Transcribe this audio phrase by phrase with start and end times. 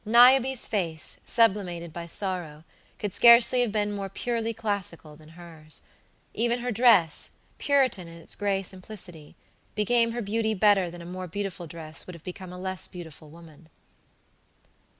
[0.03, 2.63] Niobe's face, sublimated by sorrow,
[2.97, 5.83] could scarcely have been more purely classical than hers.
[6.33, 9.35] Even her dress, puritan in its gray simplicity,
[9.75, 13.29] became her beauty better than a more beautiful dress would have become a less beautiful
[13.29, 13.69] woman.